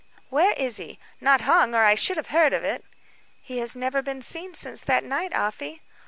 "Where 0.29 0.53
is 0.53 0.77
he? 0.77 0.97
Not 1.19 1.41
hung, 1.41 1.75
or 1.75 1.83
I 1.85 1.93
should 1.93 2.17
have 2.17 2.29
heard 2.29 2.53
of 2.53 2.63
it." 2.63 2.83
"He 3.39 3.59
has 3.59 3.75
never 3.75 4.01
been 4.01 4.23
seen 4.23 4.55
since 4.55 4.81
that 4.81 5.03
night, 5.03 5.31
Afy." 5.31 5.83